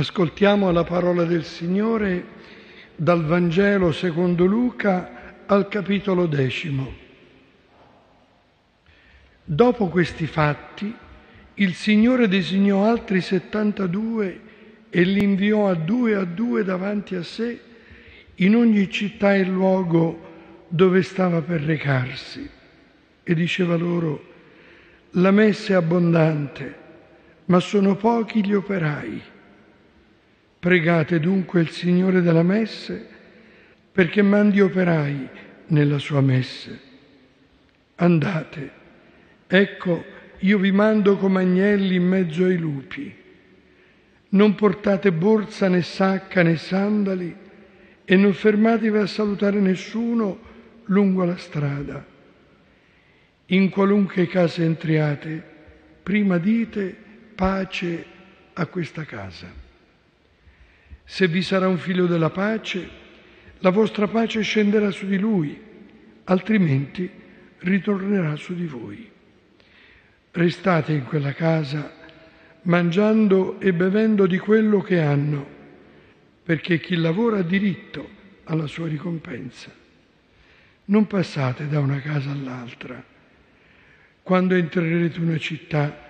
[0.00, 2.24] Ascoltiamo la parola del Signore
[2.96, 6.90] dal Vangelo secondo Luca al capitolo decimo.
[9.44, 10.90] Dopo questi fatti,
[11.52, 14.40] il Signore designò altri settantadue
[14.88, 17.60] e li inviò a due a due davanti a sé
[18.36, 22.48] in ogni città e luogo dove stava per recarsi.
[23.22, 24.24] E diceva loro,
[25.10, 26.74] la messa è abbondante,
[27.44, 29.29] ma sono pochi gli operai.
[30.60, 33.08] Pregate dunque il Signore della messe
[33.90, 35.26] perché mandi operai
[35.68, 36.80] nella sua messe.
[37.94, 38.70] Andate,
[39.46, 40.04] ecco
[40.40, 43.14] io vi mando come agnelli in mezzo ai lupi.
[44.32, 47.34] Non portate borsa né sacca né sandali
[48.04, 50.40] e non fermatevi a salutare nessuno
[50.84, 52.04] lungo la strada.
[53.46, 55.42] In qualunque casa entriate,
[56.02, 56.94] prima dite
[57.34, 58.04] pace
[58.52, 59.68] a questa casa.
[61.10, 62.88] Se vi sarà un figlio della pace,
[63.58, 65.60] la vostra pace scenderà su di lui,
[66.22, 67.10] altrimenti
[67.58, 69.10] ritornerà su di voi.
[70.30, 71.92] Restate in quella casa,
[72.62, 75.44] mangiando e bevendo di quello che hanno,
[76.44, 78.08] perché chi lavora ha diritto
[78.44, 79.74] alla sua ricompensa.
[80.84, 83.04] Non passate da una casa all'altra.
[84.22, 86.06] Quando entrerete in una città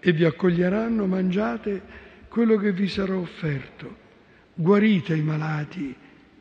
[0.00, 1.82] e vi accoglieranno, mangiate
[2.28, 4.06] quello che vi sarà offerto
[4.60, 5.94] guarite i malati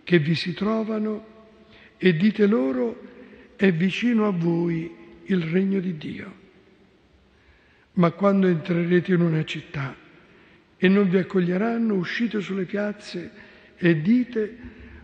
[0.03, 1.35] che vi si trovano
[1.97, 2.99] e dite loro
[3.55, 4.91] è vicino a voi
[5.25, 6.35] il regno di Dio.
[7.93, 9.95] Ma quando entrerete in una città
[10.77, 13.31] e non vi accoglieranno, uscite sulle piazze
[13.75, 14.57] e dite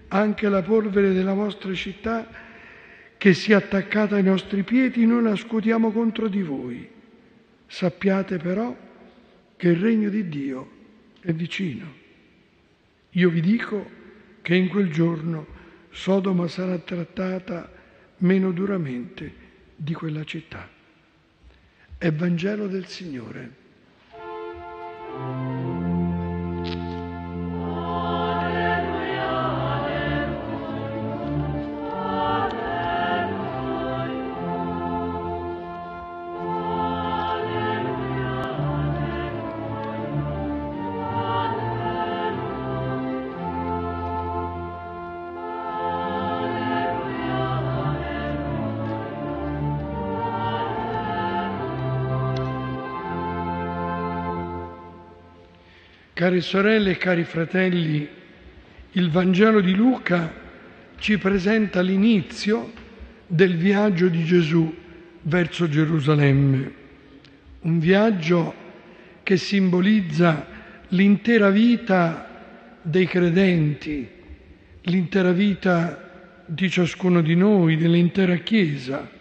[0.08, 2.28] anche la polvere della vostra città
[3.18, 6.90] che sia attaccata ai nostri piedi, noi la scuotiamo contro di voi.
[7.68, 8.76] Sappiate però
[9.56, 10.70] che il regno di Dio
[11.20, 12.02] è vicino.
[13.14, 13.90] Io vi dico
[14.42, 15.46] che in quel giorno
[15.92, 17.72] Sodoma sarà trattata
[18.18, 19.32] meno duramente
[19.76, 20.68] di quella città.
[21.98, 23.62] È Vangelo del Signore.
[56.24, 58.08] Care sorelle e cari fratelli,
[58.92, 60.34] il Vangelo di Luca
[60.98, 62.72] ci presenta l'inizio
[63.28, 64.74] del viaggio di Gesù
[65.24, 66.74] verso Gerusalemme,
[67.64, 68.54] un viaggio
[69.22, 70.48] che simbolizza
[70.88, 74.08] l'intera vita dei credenti,
[74.84, 79.12] l'intera vita di ciascuno di noi, dell'intera Chiesa.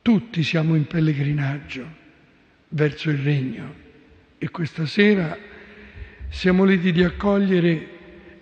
[0.00, 1.84] Tutti siamo in pellegrinaggio
[2.68, 3.88] verso il Regno
[4.42, 5.36] e questa sera
[6.30, 7.88] siamo lieti di accogliere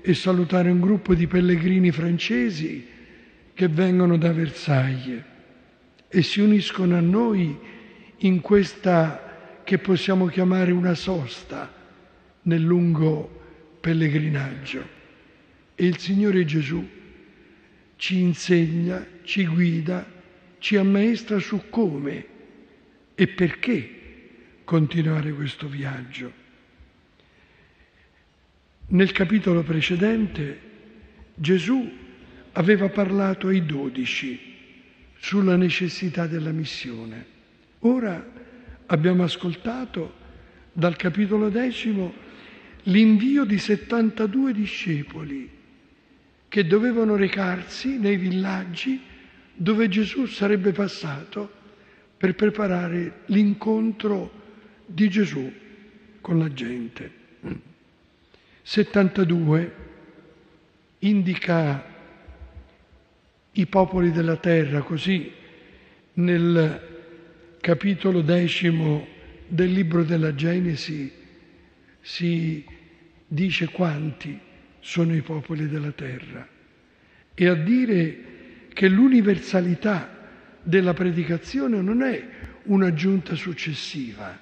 [0.01, 2.87] e salutare un gruppo di pellegrini francesi
[3.53, 5.25] che vengono da Versailles
[6.07, 7.59] e si uniscono a noi
[8.19, 11.69] in questa che possiamo chiamare una sosta
[12.43, 14.89] nel lungo pellegrinaggio.
[15.75, 16.89] E il Signore Gesù
[17.97, 20.07] ci insegna, ci guida,
[20.59, 22.25] ci ammaestra su come
[23.17, 23.98] e perché
[24.69, 26.31] continuare questo viaggio.
[28.89, 30.61] Nel capitolo precedente
[31.35, 31.91] Gesù
[32.53, 34.39] aveva parlato ai dodici
[35.21, 37.25] sulla necessità della missione.
[37.79, 38.23] Ora
[38.85, 40.13] abbiamo ascoltato
[40.71, 42.13] dal capitolo decimo
[42.83, 45.51] l'invio di 72 discepoli
[46.47, 49.01] che dovevano recarsi nei villaggi
[49.55, 51.51] dove Gesù sarebbe passato
[52.19, 54.38] per preparare l'incontro
[54.91, 55.53] di Gesù
[56.23, 57.11] con la gente.
[58.63, 59.75] 72
[61.01, 61.85] indica
[63.53, 65.31] i popoli della terra, così
[66.15, 69.07] nel capitolo decimo
[69.47, 71.13] del libro della Genesi
[72.01, 72.65] si
[73.27, 74.39] dice quanti
[74.81, 76.47] sono i popoli della terra
[77.35, 78.25] e a dire
[78.73, 80.17] che l'universalità
[80.63, 82.27] della predicazione non è
[82.65, 84.39] un'aggiunta successiva,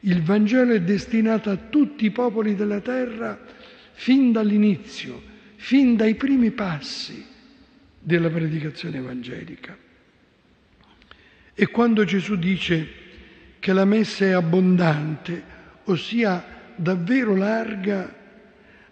[0.00, 3.38] il Vangelo è destinato a tutti i popoli della terra
[3.92, 5.22] fin dall'inizio,
[5.56, 7.24] fin dai primi passi
[7.98, 9.76] della predicazione evangelica.
[11.52, 12.88] E quando Gesù dice
[13.58, 15.42] che la messa è abbondante,
[15.84, 16.42] ossia
[16.74, 18.16] davvero larga,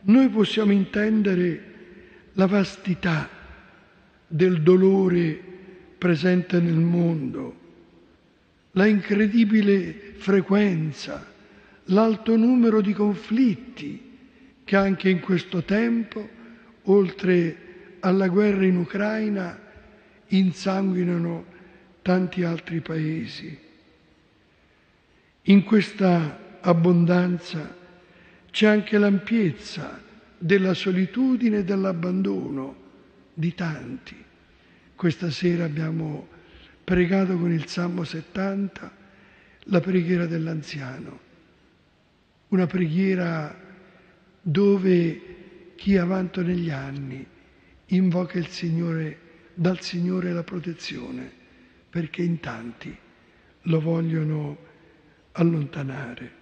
[0.02, 1.64] noi possiamo intendere
[2.34, 3.28] la vastità
[4.26, 5.40] del dolore
[5.96, 7.67] presente nel mondo,
[8.78, 11.26] la incredibile frequenza,
[11.86, 14.16] l'alto numero di conflitti
[14.62, 16.28] che anche in questo tempo,
[16.82, 19.58] oltre alla guerra in Ucraina,
[20.28, 21.44] insanguinano
[22.02, 23.58] tanti altri paesi.
[25.42, 27.76] In questa abbondanza
[28.48, 30.00] c'è anche l'ampiezza
[30.38, 32.76] della solitudine e dell'abbandono
[33.34, 34.14] di tanti.
[34.94, 36.36] Questa sera abbiamo
[36.88, 38.90] pregato con il Salmo 70
[39.64, 41.20] la preghiera dell'anziano,
[42.48, 43.54] una preghiera
[44.40, 47.26] dove chi avanto negli anni
[47.88, 49.18] invoca il Signore,
[49.52, 51.30] dal Signore la protezione,
[51.90, 52.96] perché in tanti
[53.60, 54.56] lo vogliono
[55.32, 56.32] allontanare.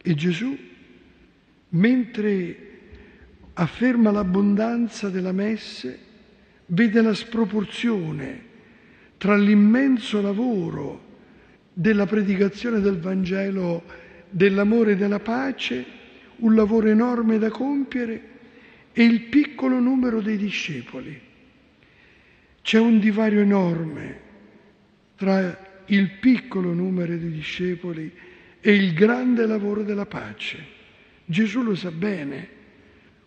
[0.00, 0.56] E Gesù,
[1.70, 2.78] mentre
[3.54, 5.98] afferma l'abbondanza della messe,
[6.66, 8.47] vede la sproporzione
[9.18, 11.06] tra l'immenso lavoro
[11.72, 13.82] della predicazione del Vangelo,
[14.30, 15.84] dell'amore e della pace,
[16.36, 18.22] un lavoro enorme da compiere,
[18.92, 21.20] e il piccolo numero dei discepoli.
[22.62, 24.20] C'è un divario enorme
[25.16, 28.12] tra il piccolo numero di discepoli
[28.60, 30.76] e il grande lavoro della pace.
[31.24, 32.48] Gesù lo sa bene,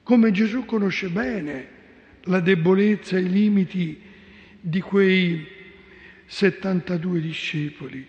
[0.04, 1.80] come Gesù conosce bene
[2.26, 4.00] la debolezza e i limiti
[4.60, 5.60] di quei
[6.32, 8.08] 72 discepoli,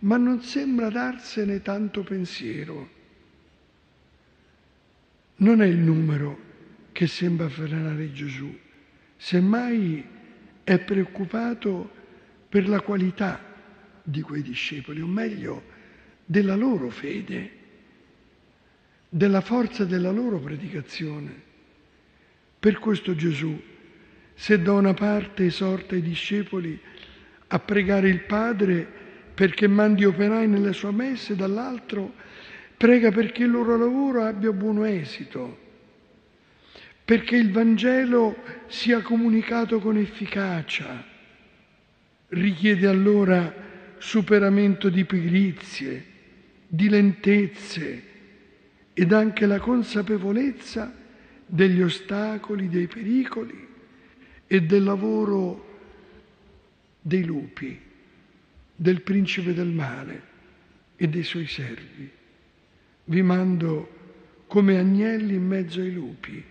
[0.00, 2.90] ma non sembra darsene tanto pensiero.
[5.36, 6.38] Non è il numero
[6.92, 8.54] che sembra frenare Gesù,
[9.16, 10.04] semmai
[10.62, 11.90] è preoccupato
[12.50, 13.42] per la qualità
[14.02, 15.62] di quei discepoli, o meglio,
[16.26, 17.50] della loro fede,
[19.08, 21.42] della forza della loro predicazione.
[22.60, 23.58] Per questo Gesù,
[24.34, 26.78] se da una parte esorta i discepoli
[27.48, 28.86] a pregare il Padre
[29.34, 32.14] perché mandi operai nella sua messe, dall'altro
[32.76, 35.58] prega perché il loro lavoro abbia buon esito,
[37.04, 38.36] perché il Vangelo
[38.66, 41.12] sia comunicato con efficacia.
[42.28, 43.52] Richiede allora
[43.98, 46.04] superamento di pigrizie,
[46.66, 48.02] di lentezze
[48.92, 50.92] ed anche la consapevolezza
[51.46, 53.66] degli ostacoli, dei pericoli
[54.46, 55.73] e del lavoro
[57.06, 57.78] dei lupi,
[58.74, 60.22] del principe del male
[60.96, 62.10] e dei suoi servi.
[63.04, 66.42] Vi mando come agnelli in mezzo ai lupi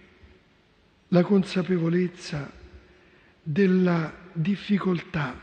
[1.08, 2.52] la consapevolezza
[3.42, 5.40] della difficoltà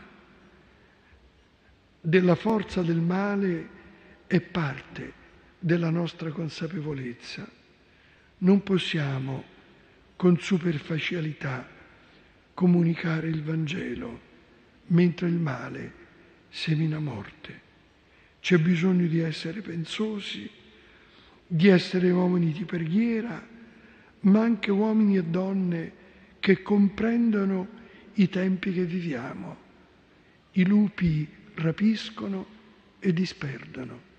[1.99, 3.67] della forza del male
[4.27, 5.13] è parte
[5.59, 7.45] della nostra consapevolezza.
[8.39, 9.43] Non possiamo
[10.15, 11.67] con superficialità
[12.53, 14.29] comunicare il Vangelo
[14.91, 15.93] mentre il male
[16.49, 17.69] semina morte.
[18.39, 20.49] C'è bisogno di essere pensosi,
[21.45, 23.47] di essere uomini di preghiera,
[24.21, 25.93] ma anche uomini e donne
[26.39, 27.79] che comprendono
[28.13, 29.69] i tempi che viviamo.
[30.53, 32.59] I lupi rapiscono
[32.99, 34.09] e disperdono.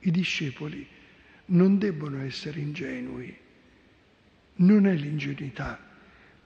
[0.00, 0.86] I discepoli
[1.46, 3.36] non debbono essere ingenui.
[4.54, 5.90] Non è l'ingenuità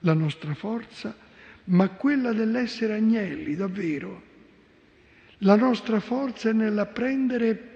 [0.01, 1.15] la nostra forza,
[1.67, 4.23] ma quella dell'essere agnelli, davvero.
[5.39, 7.75] La nostra forza è nell'apprendere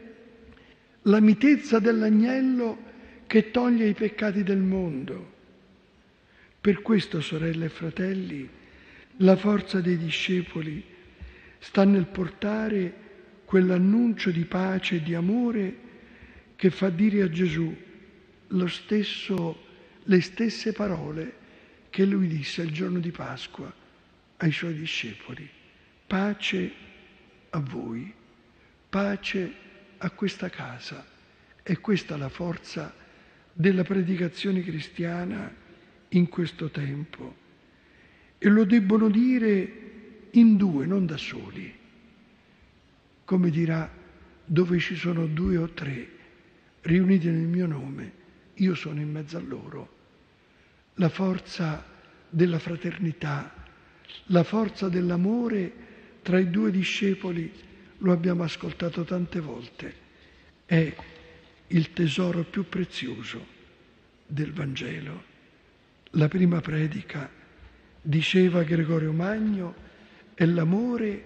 [1.03, 2.89] la mitezza dell'agnello
[3.27, 5.39] che toglie i peccati del mondo.
[6.59, 8.49] Per questo, sorelle e fratelli,
[9.17, 10.83] la forza dei discepoli
[11.59, 12.93] sta nel portare
[13.45, 15.89] quell'annuncio di pace e di amore
[16.55, 17.75] che fa dire a Gesù
[18.67, 19.65] stesso,
[20.03, 21.39] le stesse parole
[21.89, 23.80] che lui disse il giorno di Pasqua
[24.41, 25.47] ai suoi discepoli.
[26.07, 26.71] Pace
[27.49, 28.13] a voi,
[28.89, 29.53] pace
[29.97, 31.05] a questa casa.
[31.63, 32.93] E questa è la forza
[33.53, 35.53] della predicazione cristiana
[36.09, 37.35] in questo tempo.
[38.37, 39.79] E lo debbono dire
[40.31, 41.73] in due, non da soli.
[43.23, 43.89] Come dirà,
[44.43, 46.09] dove ci sono due o tre
[46.81, 48.11] riuniti nel mio nome,
[48.55, 49.99] io sono in mezzo a loro.
[50.95, 51.85] La forza
[52.27, 53.60] della fraternità,
[54.27, 55.89] la forza dell'amore
[56.21, 57.51] tra i due discepoli,
[57.99, 59.93] lo abbiamo ascoltato tante volte,
[60.65, 60.95] è
[61.67, 63.45] il tesoro più prezioso
[64.25, 65.29] del Vangelo.
[66.11, 67.29] La prima predica
[68.01, 69.75] diceva Gregorio Magno,
[70.33, 71.23] è l'amore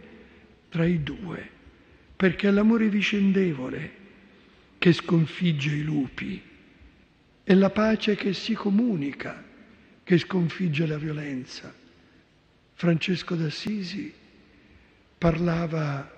[0.69, 1.49] tra i due,
[2.15, 4.03] perché è l'amore vicendevole
[4.77, 6.41] che sconfigge i lupi.
[7.43, 9.43] È la pace che si comunica
[10.03, 11.73] che sconfigge la violenza.
[12.77, 14.13] Francesco d'Assisi
[15.17, 16.11] parlava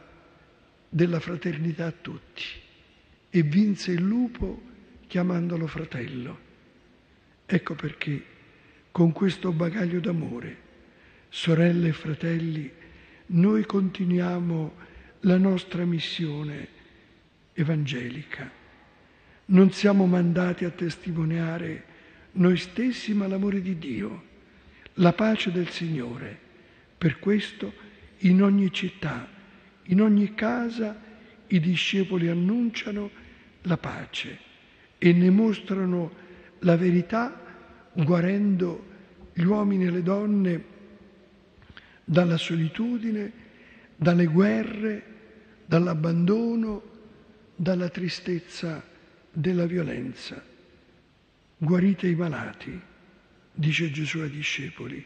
[0.89, 2.45] della fraternità a tutti
[3.29, 4.63] e vinse il lupo
[5.05, 6.39] chiamandolo fratello.
[7.45, 8.23] Ecco perché
[8.89, 10.57] con questo bagaglio d'amore,
[11.29, 12.71] sorelle e fratelli,
[13.27, 14.75] noi continuiamo
[15.21, 16.67] la nostra missione
[17.53, 18.49] evangelica.
[19.45, 21.85] Non siamo mandati a testimoniare
[22.31, 24.23] noi stessi, ma l'amore di Dio,
[24.95, 26.45] la pace del Signore.
[26.97, 27.73] Per questo
[28.19, 29.27] in ogni città,
[29.83, 30.99] in ogni casa,
[31.47, 33.09] i discepoli annunciano
[33.61, 34.39] la pace
[34.97, 36.11] e ne mostrano
[36.59, 37.43] la verità
[37.93, 38.85] guarendo
[39.33, 40.63] gli uomini e le donne
[42.03, 43.31] dalla solitudine,
[43.95, 45.03] dalle guerre,
[45.65, 46.81] dall'abbandono,
[47.55, 48.83] dalla tristezza
[49.31, 50.43] della violenza.
[51.57, 52.79] Guarite i malati,
[53.51, 55.05] dice Gesù ai discepoli,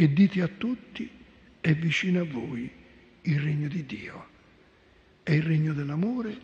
[0.00, 1.10] e dite a tutti,
[1.60, 2.70] è vicino a voi
[3.20, 4.28] il regno di Dio.
[5.22, 6.40] È il regno dell'amore,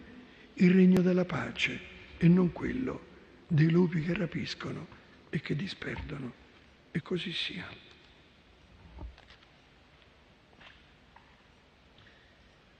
[0.52, 1.80] il regno della pace
[2.18, 3.06] e non quello
[3.48, 4.86] dei lupi che rapiscono
[5.30, 6.34] e che disperdono.
[6.90, 7.66] E così sia.